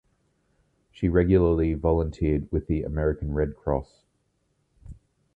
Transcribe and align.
She 0.89 1.09
regularly 1.09 1.75
volunteered 1.75 2.51
with 2.51 2.65
the 2.65 2.81
American 2.81 3.35
Red 3.35 3.55
Cross. 3.55 4.01